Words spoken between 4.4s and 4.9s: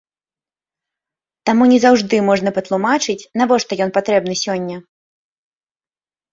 сёння.